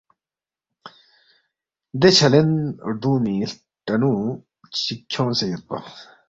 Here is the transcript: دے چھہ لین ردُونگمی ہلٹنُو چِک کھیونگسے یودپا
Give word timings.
دے 1.99 2.09
چھہ 2.17 2.27
لین 2.31 2.49
ردُونگمی 2.89 3.35
ہلٹنُو 3.43 4.13
چِک 4.81 4.99
کھیونگسے 5.11 5.45
یودپا 5.47 5.77